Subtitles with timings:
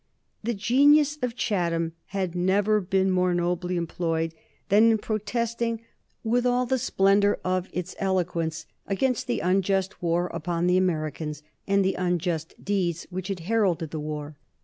[0.41, 4.33] The genius of Chatham had never been more nobly employed
[4.69, 5.81] than in protesting
[6.23, 11.85] with all the splendor of its eloquence against the unjust war upon the Americans and
[11.85, 14.35] the unjust deeds which had heralded the war.